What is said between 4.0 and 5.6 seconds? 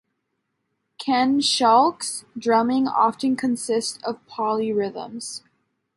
of polyrhythms.